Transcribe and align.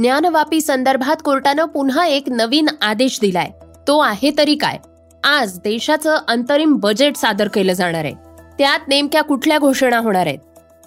ज्ञानवापी 0.00 0.60
संदर्भात 0.60 1.16
कोर्टानं 1.24 1.64
पुन्हा 1.64 2.06
एक 2.06 2.24
नवीन 2.28 2.66
आदेश 2.82 3.18
दिलाय. 3.20 3.48
तो 3.88 3.98
आहे 3.98 4.30
तरी 4.38 4.54
काय? 4.54 4.76
आज 5.24 5.58
देशाचं 5.58 6.18
अंतरिम 6.28 6.76
बजेट 6.76 7.16
सादर 7.16 7.48
केलं 7.48 7.72
जाणार 7.72 8.04
आहे. 8.04 8.14
त्यात 8.58 8.88
नेमक्या 8.88 9.22
कुठल्या 9.22 9.58
घोषणा 9.58 9.98
होणार 9.98 10.26
आहेत? 10.26 10.38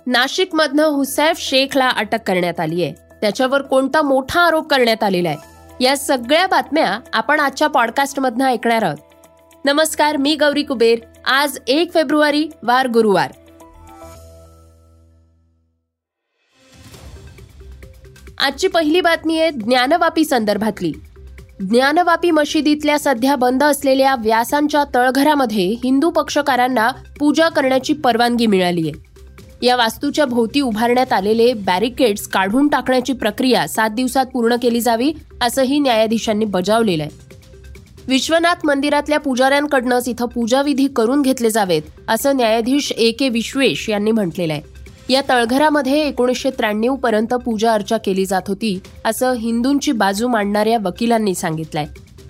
नाशिकमधनं 0.08 0.84
हुसैफ 0.84 1.40
शेखला 1.40 1.90
अटक 1.90 2.18
करण्यात 2.28 2.60
आली 2.60 2.84
आहे. 2.84 2.94
त्याच्यावर 3.22 3.62
कोणता 3.62 4.02
मोठा 4.02 4.42
आरोप 4.42 4.68
करण्यात 4.68 5.04
आलेला 5.04 5.30
आहे? 5.30 5.38
या 5.84 5.98
सगळ्या 5.98 6.48
बातम्या 6.48 7.00
आपण 7.14 7.40
आजच्या 7.40 7.68
पॉडकास्टमधनं 7.68 8.46
ऐकणार 8.46 8.84
आहोत. 8.84 8.98
नमस्कार 9.66 10.18
मी 10.18 10.36
गौरी 10.36 10.64
कुबेर. 10.64 11.00
आज 11.30 11.58
एक 11.68 11.94
फेब्रुवारी 11.94 12.48
वार 12.64 12.88
गुरुवार. 12.88 13.32
आजची 18.42 18.68
पहिली 18.68 19.02
बातमी 19.02 19.40
आहे 19.40 19.52
ज्ञानवापी 19.52 20.26
संदर्भातली. 20.26 20.92
ज्ञानवापी 21.60 22.32
मशिदीतल्या 22.32 23.00
सध्या 23.00 23.36
बंद 23.36 23.64
असलेल्या 23.64 24.16
व्यासांच्या 24.16 24.84
तळघरामध्ये 24.96 25.66
हिंदू 25.84 26.10
पक्षकारांना 26.10 26.90
पूजा 27.20 27.50
करण्याची 27.50 27.94
परवानगी 27.94 28.46
मिळाली 28.46 28.90
आहे. 28.90 29.12
या 29.66 29.76
वास्तूच्या 29.76 30.26
भोवती 30.26 30.62
उभारण्यात 30.62 31.14
आलेले 31.14 31.54
बॅरिकेड्स 31.54 32.28
काढून 32.28 32.68
टाकण्याची 32.68 33.14
प्रक्रिया 33.14 33.68
सात 33.68 33.90
दिवसात 33.90 34.26
पूर्ण 34.26 34.56
केली 34.62 34.82
जावी 34.82 35.14
असंही 35.42 35.80
न्यायाधीशांनी 35.80 36.46
बजावलेलं 36.46 37.04
आहे. 37.04 37.12
विश्वनाथ 38.08 38.66
मंदिरातल्या 38.66 39.20
पुजाऱ्यांकडनंच 39.20 40.10
इथं 40.10 40.26
पूजाविधी 40.26 40.88
करून 40.88 41.22
घेतले 41.22 41.50
जावेत 41.50 41.82
असं 42.08 42.36
न्यायाधीश 42.36 42.92
ए 42.92 43.12
के 43.12 43.30
विश्वेश 43.30 43.90
यांनी 43.90 44.12
म्हटलेलं 44.12 44.54
आहे. 44.54 44.71
या 45.12 45.22
तळघरामध्ये 45.30 46.00
एकोणीसशे 46.02 46.50
त्र्याण्णव 46.50 46.96
पर्यंत 46.96 47.34
पूजा 47.46 47.74
अर्चा 47.74 47.98
केली 47.98 48.26
जात 48.26 48.48
होती 48.48 48.80
असं 49.06 49.34
हिंदूंची 49.38 49.92
बाजू 49.92 50.28
मांडणाऱ्या 50.28 50.78
वकिलांनी 50.84 51.34
सांगितलंय. 51.36 51.86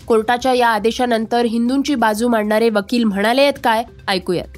कोर्टाच्या 0.08 0.54
या 0.54 0.68
आदेशानंतर 0.68 1.46
हिंदूंची 1.46 1.96
बाजू 1.96 2.28
मांडणारे 2.28 2.70
वकील 2.70 3.04
म्हणाले 3.04 3.42
आहेत 3.42 3.59
काय 3.64 3.84
ऐकूयात. 4.08 4.58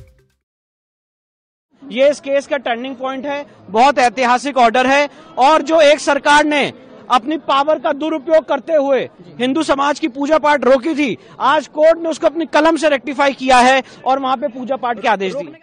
ये 1.84 2.10
इस 2.10 2.22
केस 2.22 2.48
का 2.48 2.58
टर्निंग 2.58 2.94
पॉइंट 2.94 3.26
है 3.26 3.42
बहुत 3.70 4.00
ऐतिहासिक 4.00 4.58
ऑर्डर 4.58 4.86
है 4.86 5.06
और 5.38 5.62
जो 5.62 5.80
एक 5.82 6.00
सरकार 6.00 6.46
ने 6.46 6.70
अपनी 7.10 7.38
पावर 7.48 7.78
का 7.78 7.92
दुरुपयोग 7.94 8.44
करते 8.44 8.76
हुए 8.76 9.02
हिंदू 9.40 9.64
समाज 9.64 10.00
की 10.00 10.08
पूजा 10.10 10.38
पाठ 10.38 10.64
रोकी 10.64 10.94
थी 10.94 11.16
आज 11.42 11.68
कोर्ट 11.68 12.00
ने 12.00 12.10
उसको 12.10 12.28
अपनी 12.28 12.46
कलम 12.54 12.76
से 12.76 12.90
रेक्टिफाई 12.90 13.34
किया 13.34 13.60
है 13.60 13.80
और 14.06 14.20
वहां 14.20 14.38
पे 14.38 14.48
पूजा 14.50 14.76
पाठ 14.78 15.00
के 15.00 15.08
आदेश 15.08 15.36
दिए। 15.36 15.54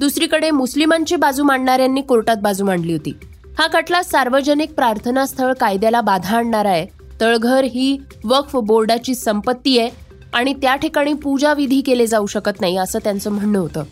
दुसरीकडे 0.00 0.50
मुस्लिमांची 0.50 1.16
बाजू 1.16 1.44
मांडणाऱ्यांनी 1.44 2.00
कोर्टात 2.00 2.36
बाजू 2.36 2.64
मांडली 2.64 2.92
होती. 2.92 3.12
हा 3.58 3.66
खटला 3.72 4.02
सार्वजनिक 4.02 4.72
प्रार्थनास्थळ 4.74 5.52
कायद्याला 5.52 6.00
बाधा 6.00 6.36
आणणारा 6.36 6.70
आहे. 6.70 6.86
तळघर 7.20 7.64
ही 7.64 7.96
वक्फ 8.24 8.56
बोर्डाची 8.56 9.14
संपत्ती 9.14 9.78
आहे 9.78 9.90
आणि 10.32 10.52
त्या 10.52 10.74
ठिकाणी 10.76 11.12
पूजा 11.12 11.54
विधी 11.54 11.80
केले 11.80 12.06
जाऊ 12.06 12.26
शकत 12.26 12.60
नाही 12.60 12.76
असं 12.76 12.98
त्यांचं 13.04 13.30
म्हणणं 13.30 13.58
होतं. 13.58 13.84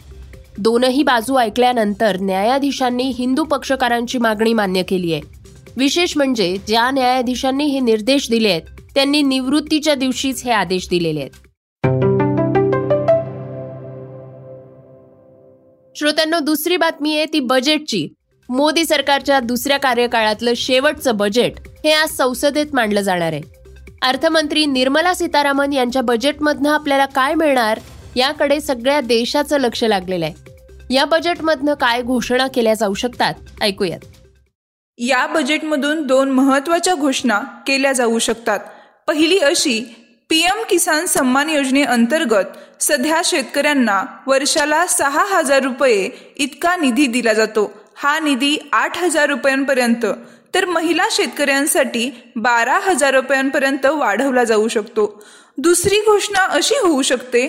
दोनही 0.59 1.03
बाजू 1.03 1.37
ऐकल्यानंतर 1.37 2.17
न्यायाधीशांनी 2.21 3.11
हिंदू 3.19 3.45
पक्षकारांची 3.45 4.19
मागणी 4.19 4.53
मान्य 4.53 4.83
केली 4.83 5.13
आहे. 5.13 5.23
विशेष 5.77 6.17
म्हणजे 6.17 6.57
ज्या 6.67 6.91
न्यायाधीशांनी 6.91 7.65
हे 7.65 7.81
निर्देश 7.81 8.31
दिले 8.31 8.51
आहेत 8.51 8.81
त्यांनी 8.95 9.23
निवृत्तीच्या 9.23 9.95
दिवशीच 9.95 10.43
हे 10.45 10.51
आदेश 10.51 10.89
दिलेले 10.91 11.21
आहेत. 11.21 11.46
श्रोत्यांना 15.99 16.39
दुसरी 16.39 16.77
बातमी 16.77 17.17
आहे 17.17 17.27
ती 17.33 17.41
बजेटची 17.41 18.09
मोदी 18.49 18.85
सरकारच्या 18.85 19.41
दुसऱ्या 19.41 19.79
कार्यकाळातलं 19.79 20.53
शेवटचं 20.57 21.17
बजेट 21.17 21.53
हे 21.85 21.93
आज 21.93 22.09
संसदेत 22.09 22.67
मांडलं 22.73 23.01
जाणार 23.01 23.33
आहे. 23.33 23.43
अर्थमंत्री 24.03 24.67
निर्मला 24.67 25.15
सीतारामन 25.15 25.73
यांच्या 25.73 26.03
बजेटमधनं 26.03 26.71
आपल्याला 26.71 27.07
काय 27.07 27.35
मिळणार 27.35 27.81
याकडे 28.17 28.61
सगळ्या 28.61 29.01
देशाचं 29.01 29.59
लक्ष 29.59 29.85
लागलेलं 29.85 30.25
आहे. 30.25 30.35
या 30.95 31.05
बजेटमधनं 31.05 31.75
काय 31.75 32.03
घोषणा 32.03 32.47
केल्या 32.47 32.75
जाऊ 32.75 32.95
शकतात 32.95 33.35
ऐकूयात. 33.61 34.01
या 34.99 35.27
बजेटमधून 35.27 36.07
दोन 36.07 36.31
महत्त्वाच्या 36.31 36.95
घोषणा 36.95 37.39
केल्या 37.39 37.93
जाऊ 37.93 38.19
शकतात. 38.19 38.59
पहिली 39.09 39.39
अशी 39.39 39.95
पीएम 40.31 40.63
किसान 40.71 41.05
सन्मान 41.07 41.51
योजनेअंतर्गत 41.51 42.57
सध्या 42.83 43.21
शेतकऱ्यांना 43.25 44.01
वर्षाला 44.27 44.87
सहा 44.87 45.25
हजार 45.29 45.63
रुपये 45.63 46.09
इतका 46.37 46.75
निधी 46.77 47.07
दिला 47.07 47.33
जातो. 47.33 47.73
हा 47.97 48.19
निधी 48.21 48.57
आठ 48.73 48.99
हजार 48.99 49.29
रुपयांपर्यंत 49.29 50.07
तर 50.55 50.65
महिला 50.65 51.07
शेतकऱ्यांसाठी 51.11 52.11
बारा 52.37 52.79
हजार 52.83 53.15
रुपयांपर्यंत 53.15 53.87
वाढवला 53.87 54.45
जाऊ 54.45 54.69
शकतो. 54.69 55.07
दुसरी 55.59 56.01
घोषणा 56.07 56.45
अशी 56.47 56.75
होऊ 56.83 57.03
शकते 57.03 57.47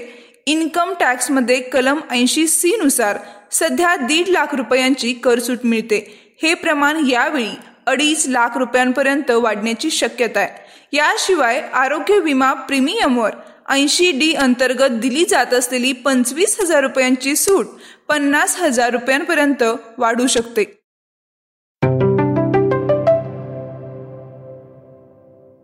इन्कम 0.48 0.94
टॅक्समध्ये 1.00 1.60
कलम 1.62 2.00
ऐंशी 2.12 2.48
सी 2.48 2.76
नुसार 2.84 3.18
सध्या 3.52 3.96
दीड 3.96 4.30
लाख 4.30 4.56
रुपयांची 4.56 5.14
करसूट 5.14 5.66
मिळते. 5.66 6.00
हे 6.42 6.54
प्रमाण 6.54 7.06
यावेळी 7.10 7.52
अडीच 7.88 8.28
लाख 8.28 8.58
रुपयांपर्यंत 8.58 9.32
वाढण्याची 9.32 9.92
शक्यता 9.92 10.40
आहे. 10.40 10.67
याशिवाय 10.94 11.60
आरोग्य 11.74 12.20
विमा 12.20 12.54
प्रीमियमवर 12.54 13.32
ऐंशी 13.70 14.12
डी 14.12 14.34
अंतर्गत 14.34 14.92
दिली 14.92 15.24
जात 15.26 15.54
असलेली 15.54 15.92
पंचवीस 15.94 16.58
हजार 16.62 16.82
रुपयांची 16.82 17.36
सूट 17.36 17.66
पन्नास 18.10 18.56
हजार 18.60 18.90
रुपयांपर्यंत 18.90 19.64
वाढू 19.98 20.28
शकते. 20.28 20.64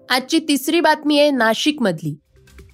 आजची 0.10 0.40
तिसरी 0.40 0.80
बातमी 0.80 1.20
आहे 1.20 1.32
नाशिक 1.32 1.82
मधली 1.82 2.16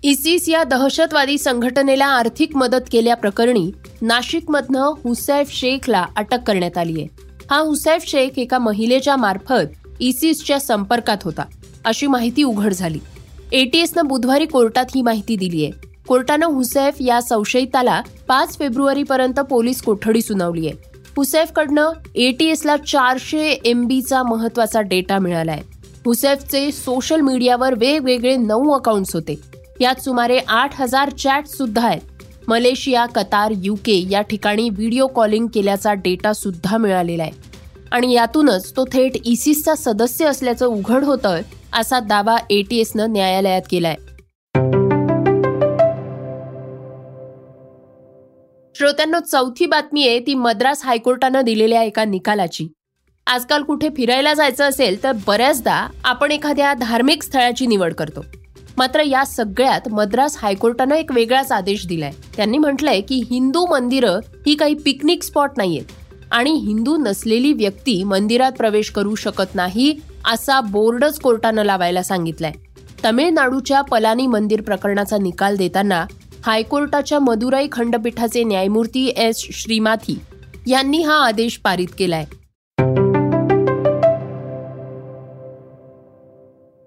इसिस 0.04 0.50
या 0.50 0.64
दहशतवादी 0.64 1.38
संघटनेला 1.38 2.06
आर्थिक 2.06 2.56
मदत 2.56 2.90
केल्याप्रकरणी 2.92 3.72
नाशिकमधनं 4.02 4.94
हुसैफ 5.04 5.52
शेखला 5.52 6.06
अटक 6.18 6.44
करण्यात 6.48 6.78
आली 6.78 7.02
आहे. 7.02 7.08
हा 7.52 7.58
हुसैफ 7.58 8.06
शेख 8.08 8.40
एका 8.40 8.58
महिलेच्या 8.58 9.16
मार्फत 9.16 9.88
इसिसच्या 10.00 10.60
संपर्कात 10.60 11.18
होता. 11.24 11.46
अशी 11.86 12.08
माहिती 12.08 12.44
उघड 12.44 12.74
झाली. 12.74 13.00
एटीएसनं 13.52 14.08
बुधवारी 14.08 14.46
कोर्टात 14.46 14.86
ही 14.96 15.02
माहिती 15.02 15.36
दिली 15.36 15.64
आहे 15.66 15.88
कोर्टानं 16.08 16.46
हुसैफ 16.46 16.96
या 17.00 17.22
संशयिताला 17.22 18.02
पाच 18.28 18.58
फेब्रुवारीपर्यंत 18.58 19.40
पोलीस 19.40 19.82
कोठडी 19.82 20.22
सुनावली 20.22 20.68
आहे 20.68 20.90
हुसैफकडनं 21.18 21.90
एटीएसला 22.16 22.78
चारशे 22.78 23.50
एम 23.66 23.86
बीचा 23.86 24.24
महत्त्वाचा 24.24 24.82
डेटा 24.82 25.20
मिळालाय. 25.20 25.62
हुसैफचे 26.06 26.72
सोशल 26.72 27.20
मीडियावर 27.20 27.74
वेगवेगळे 27.74 28.36
नऊ 28.36 28.70
अकाउंट्स 28.72 29.14
होते. 29.14 29.36
यात 29.82 30.02
सुमारे 30.02 30.40
आठ 30.48 30.82
हजार 30.82 31.10
चॅट 31.10 31.48
सुद्धा 31.48 31.88
आहेत. 31.88 32.24
मलेशिया 32.48 33.06
कतार 33.06 33.54
युके 33.58 34.08
या 34.10 34.22
ठिकाणी 34.22 34.70
व्हिडिओ 34.70 35.08
कॉलिंग 35.08 35.48
केल्याचा 35.48 35.94
डेटा 35.94 36.34
सुद्धा 36.34 36.78
मिळालेला 36.78 37.24
आहे. 37.24 37.32
आणि 37.92 38.14
यातूनच 38.14 38.72
तो 38.78 38.86
थेट 38.86 39.12
इसिसचा 39.26 39.76
सदस्य 39.76 40.26
असल्याचं 40.26 40.66
उघड 40.66 41.04
होतं 41.04 41.40
असा 41.74 42.00
दावा 42.00 42.38
एटीएसनं 42.50 43.12
न्यायालयात 43.12 43.62
केलाय. 43.70 43.96
श्रोत्यांना 48.76 49.20
चौथी 49.20 49.66
बातमी 49.66 50.08
आहे 50.08 50.20
ती 50.20 50.34
मद्रास 50.36 50.82
हायकोर्टानं 50.86 51.42
दिलेल्या 51.42 51.84
एका 51.84 52.06
निकालाची. 52.06 52.68
आजकाल 53.28 53.64
कुठे 53.64 53.90
फिरायला 53.98 54.34
जायचं 54.34 54.64
असेल 54.64 55.04
तर 55.04 55.12
बऱ्याचदा 55.28 55.88
आपण 56.04 56.32
एखाद्या 56.32 56.74
धार्मिक 56.74 57.24
स्थळाची 57.24 57.68
निवड 57.68 57.94
करतो. 57.94 58.26
मात्र 58.78 59.00
या 59.00 59.26
सगळ्यात 59.26 59.82
मद्रास 59.92 60.38
हायकोर्टानं 60.38 60.96
एक 60.96 61.12
वेगळाच 61.12 61.52
आदेश 61.52 61.88
दिलाय. 61.88 62.12
त्यांनी 62.36 62.58
म्हटलंय 62.58 63.02
की 63.02 63.24
हिंदू 63.32 63.66
मंदिरं 63.66 64.20
ही 64.48 64.56
काही 64.56 64.74
पिकनिक 64.74 65.24
स्पॉट 65.24 65.50
नाहीयेत. 65.58 66.09
आणि 66.32 66.52
हिंदू 66.52 66.98
नसलेली 66.98 67.54
व्यक्ती 67.54 68.04
मंदिरात 68.04 68.52
प्रवेश 68.52 68.90
करू 68.90 69.16
शकत 69.16 69.56
नाही 69.56 69.94
असा 70.26 70.62
बोर्डच 70.62 71.20
कोर्टानं 71.20 71.64
लावायला 71.64 72.04
सांगितलाय. 72.04 72.52
तमिळनाडूच्या 73.06 73.82
पलानी 73.82 74.28
मंदिर 74.28 74.62
प्रकरणाचा 74.62 75.18
निकाल 75.18 75.56
देताना 75.56 76.06
हायकोर्टाच्या 76.46 77.20
मदुराई 77.20 77.68
खंडपीठाचे 77.72 78.44
न्यायमूर्ती 78.44 79.14
एस 79.18 79.46
श्रीमाथी 79.54 80.20
यांनी 80.68 81.02
हा 81.02 81.14
आदेश 81.14 81.58
पारित 81.58 81.88
केलाय. 81.98 82.26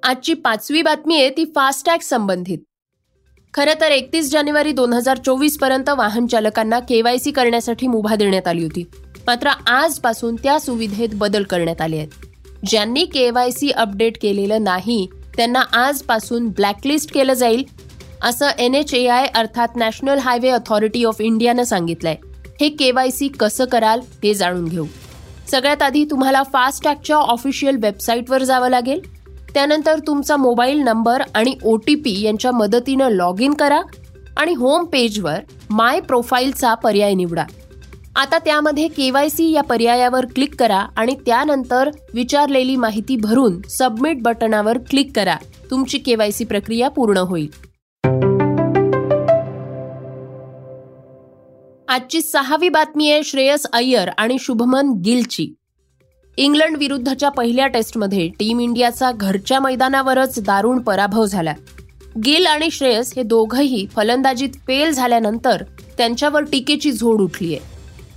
आजची 0.03 0.35
पाचवी 0.35 0.83
बातमी 0.83 1.17
आहे 1.17 1.31
ती 1.31 1.45
फास्टॅग 1.45 1.99
संबंधित. 2.03 2.59
खरं 3.55 3.81
तर 3.81 3.91
एकतीस 3.91 4.31
जानेवारी 4.31 4.73
दोन 4.73 4.93
हजार 4.93 5.19
चोवीसपर्यंत 5.19 5.89
वाहन 5.89 6.27
चालकांना 6.27 6.79
केवायसी 6.81 7.31
करण्यासाठी 7.31 7.87
मुभा 7.87 8.17
देण्यात 8.17 8.49
आली 8.49 8.63
होती. 8.63 8.85
मात्र 9.27 9.49
आजपासून 9.67 10.37
त्या 10.37 10.59
सुविधेत 10.61 11.09
बदल 11.15 11.43
करण्यात 11.43 11.81
आले 11.81 11.97
आहेत. 11.97 12.09
ज्यांनी 12.67 13.05
के 13.05 13.31
वाय 13.31 13.51
सी 13.51 13.71
अपडेट 13.71 14.19
केलेलं 14.23 14.63
नाही 14.65 15.07
त्यांना 15.37 15.61
आजपासून 15.73 16.49
ब्लॅकलिस्ट 16.49 17.13
केलं 17.13 17.33
जाईल 17.33 17.65
असं 18.23 18.49
एन 18.59 18.75
एच 18.75 18.95
ए 18.95 19.07
आय 19.07 19.27
अर्थात 19.35 19.69
नॅशनल 19.77 20.19
हायवे 20.19 20.49
अथॉरिटी 20.49 21.05
ऑफ 21.05 21.21
इंडियानं 21.21 21.65
सांगितलंय. 21.65 22.17
हे 22.61 22.69
के 22.69 22.93
वाय 22.93 23.11
सी 23.11 23.29
कसं 23.29 23.65
कराल 23.65 24.01
हे 24.25 24.35
जाणून 24.35 24.65
घेऊ. 24.65 24.87
सगळ्यात 25.51 25.83
आधी 25.83 26.05
तुम्हाला 26.05 26.43
फास्टॅगच्या 26.43 27.17
ऑफिशियल 27.17 27.77
वेबसाईटवर 27.77 28.43
जावं 28.43 28.69
लागेल. 28.69 29.01
त्यानंतर 29.55 29.99
तुमचा 29.99 30.37
मोबाईल 30.37 30.79
नंबर 30.79 31.23
आणि 31.35 31.55
ओ 31.63 31.77
टी 31.77 31.95
पी 31.95 32.21
यांच्या 32.21 32.53
मदतीनं 32.53 33.09
लॉग 33.09 33.41
इन 33.41 33.55
करा 33.55 33.81
आणि 34.37 34.55
होम 34.55 34.85
पेजवर 34.85 35.39
माय 35.71 36.01
प्रोफाईलचा 36.01 36.75
पर्याय 36.75 37.15
निवडा. 37.15 37.45
आता 38.17 38.39
त्यामध्ये 38.39 38.89
केवायसी 38.89 39.51
या 39.51 39.63
पर्यायावर 39.63 40.25
क्लिक 40.27 40.55
करा 40.61 40.79
आणि 40.97 41.15
त्यानंतर 41.27 41.91
विचारलेली 42.15 42.77
माहिती 42.77 43.17
भरून 43.17 43.61
सबमिट 43.69 44.23
बटनावर 44.23 44.79
क्लिक 44.91 45.17
करा. 45.17 45.37
तुमची 45.71 45.99
केवायसी 45.99 46.45
प्रक्रिया 46.45 46.89
पूर्ण 46.89 47.17
होईल. 47.17 47.49
आजची 51.89 52.21
सहावी 52.23 52.69
बातमी 52.69 53.11
आहे 53.11 53.23
श्रेयस 53.23 53.67
अय्यर 53.73 54.09
आणि 54.19 54.37
शुभमन 54.41 54.93
गिलची. 55.05 55.55
इंग्लंड 56.37 56.77
विरुद्धच्या 56.77 57.29
पहिल्या 57.29 57.67
टेस्टमध्ये 57.67 58.29
टीम 58.29 58.61
इंडियाचा 58.61 59.13
घरच्या 59.13 59.61
मैदानावरच 59.61 60.39
दारुण 60.39 60.79
पराभव 60.79 61.25
झाला. 61.25 61.55
गिल 62.25 62.47
आणि 62.47 62.71
श्रेयस 62.71 63.13
हे 63.17 63.23
दोघंही 63.23 63.87
फलंदाजीत 63.87 64.49
फेल 64.67 64.91
झाल्यानंतर 64.91 65.63
त्यांच्यावर 65.99 66.43
टीकेची 66.43 66.93
झोड 66.93 67.21
उठलीय. 67.21 67.59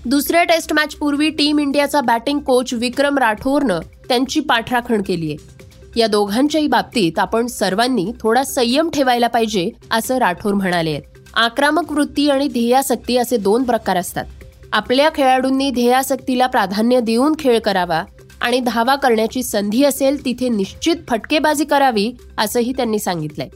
दुसऱ्या 0.05 0.43
टेस्ट 0.43 0.73
मॅच 0.73 0.95
पूर्वी 0.95 1.29
टीम 1.29 1.59
इंडियाचा 1.59 2.01
बॅटिंग 2.01 2.39
कोच 2.39 2.73
विक्रम 2.73 3.17
राठोरनं 3.17 3.79
त्यांची 3.79 4.39
पाठराखण 4.39 5.01
केली 5.01 5.31
आहे. 5.31 5.65
या 5.99 6.07
दोघांच्याही 6.07 6.67
बाबतीत 6.67 7.19
आपण 7.19 7.47
सर्वांनी 7.47 8.11
थोडा 8.19 8.43
संयम 8.43 8.89
ठेवायला 8.89 9.27
पाहिजे 9.27 9.69
असं 9.91 10.17
राठोर 10.17 10.53
म्हणाले 10.53 10.89
आहेत. 10.89 11.01
आक्रमक 11.33 11.91
वृत्ती 11.91 12.29
आणि 12.29 12.47
ध्येयासक्ती 12.47 13.17
असे 13.17 13.37
दोन 13.37 13.63
प्रकार 13.63 13.97
असतात. 13.97 14.25
आपल्या 14.73 15.09
खेळाडूंनी 15.15 15.69
ध्येयासक्तीला 15.71 16.47
प्राधान्य 16.47 16.99
देऊन 16.99 17.33
खेळ 17.39 17.59
करावा 17.59 18.03
आणि 18.41 18.59
धावा 18.59 18.95
करण्याची 18.95 19.43
संधी 19.43 19.83
असेल 19.83 20.25
तिथे 20.25 20.49
निश्चित 20.49 20.95
फटकेबाजी 21.09 21.65
करावी 21.65 22.11
असंही 22.37 22.71
त्यांनी 22.71 22.99
सांगितलंय. 22.99 23.49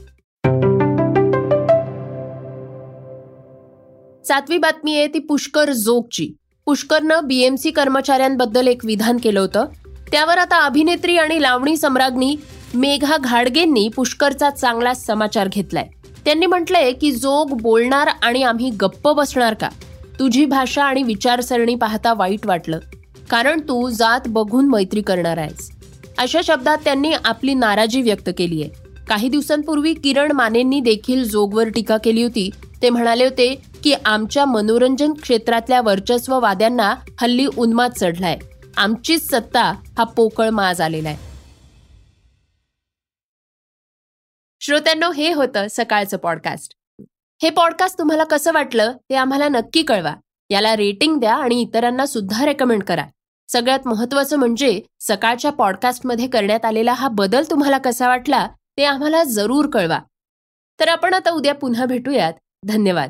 सातवी 4.23 4.57
बातमी 4.57 4.97
आहे 4.97 5.07
ती 5.07 5.19
पुष्कर 5.19 5.71
जोगची. 5.71 6.35
पुष्करनं 6.69 7.19
बीएमसी 7.23 7.71
कर्मचाऱ्यांबद्दल 7.71 8.67
एक 8.67 8.85
विधान 8.85 9.17
केलं 9.17 9.39
होतं. 9.39 9.65
त्यावर 10.11 10.37
आता 10.37 10.65
अभिनेत्री 10.65 11.17
आणि 11.17 11.41
लावणी 11.41 11.77
सम्राज्ञी 11.77 12.35
मेघा 12.73 13.17
घाडगेंनी 13.17 13.89
पुष्करचा 13.95 14.49
चांगला 14.49 14.93
समाचार 14.93 15.47
घेतलाय. 15.47 15.87
त्यांनी 16.25 16.45
म्हटलंय 16.45 16.91
की 16.91 17.11
जोग 17.11 17.61
बोलणार 17.61 18.09
आणि 18.21 18.43
आम्ही 18.43 18.69
गप्प 18.69 19.09
बसणार 19.09 19.53
का? 19.53 19.69
तुझी 20.19 20.45
भाषा 20.45 20.83
आणि 20.83 21.03
विचारसरणी 21.03 21.75
पाहता 21.75 22.13
वाईट 22.13 22.45
वाटलं. 22.45 22.79
कारण 23.29 23.59
तू 23.59 23.89
जात 23.89 24.21
बघून 24.27 24.67
मैत्री 24.67 25.01
करणार 25.01 25.37
आहेस. 25.37 25.71
अशा 26.17 26.41
शब्दात 26.43 26.77
त्यांनी 26.83 27.13
आपली 27.25 27.53
नाराजी 27.53 28.01
व्यक्त 28.01 28.29
केली 28.37 28.63
आहे 28.63 29.03
काही 29.07 29.29
दिवसांपूर्वी 29.29 29.93
किरण 29.93 30.31
मानेंनी 30.31 30.79
देखील 30.79 31.29
जोगवर 31.29 31.69
टीका 31.69 31.97
केली 31.97 32.23
होती. 32.23 32.49
ते 32.81 32.89
म्हणाले 32.89 33.23
होते 33.23 33.61
की 33.83 33.93
आमच्या 34.05 34.45
मनोरंजन 34.45 35.13
क्षेत्रातल्या 35.13 35.81
वर्चस्ववाद्यांना 35.81 36.95
हल्ली 37.21 37.45
उन्माद 37.57 37.91
चढलाय. 37.91 38.37
आमचीच 38.77 39.29
सत्ता 39.31 39.63
हा 39.97 40.03
पोकळ 40.03 40.49
माज 40.49 40.81
आलेला 40.81 41.09
आहे. 41.09 41.17
श्रोत्यांनो 44.61 45.11
हे 45.11 45.33
होतं 45.33 45.65
सकाळचं 45.69 46.17
पॉडकास्ट 46.17 46.73
हे 47.41 47.49
पॉडकास्ट 47.49 47.99
तुम्हाला 47.99 48.23
कसं 48.23 48.51
वाटलं 48.51 48.93
ते 49.09 49.15
आम्हाला 49.15 49.47
नक्की 49.47 49.83
कळवा. 49.83 50.13
याला 50.49 50.75
रेटिंग 50.75 51.19
द्या 51.19 51.35
आणि 51.35 51.61
इतरांना 51.61 52.05
सुद्धा 52.05 52.45
रेकमेंड 52.45 52.83
करा. 52.83 53.05
सगळ्यात 53.47 53.79
महत्वाचं 53.85 54.37
म्हणजे 54.37 54.81
सकाळच्या 54.99 55.51
पॉडकास्टमध्ये 55.51 56.27
करण्यात 56.27 56.65
आलेला 56.65 56.93
हा 56.93 57.07
बदल 57.07 57.43
तुम्हाला 57.49 57.77
कसा 57.77 58.07
वाटला 58.07 58.47
ते 58.77 58.83
आम्हाला 58.83 59.23
जरूर 59.23 59.69
कळवा. 59.69 59.99
तर 60.79 60.87
आपण 60.87 61.13
आता 61.13 61.31
उद्या 61.31 61.55
पुन्हा 61.55 61.85
भेटूयात. 61.85 62.33
धन्यवाद. 62.65 63.09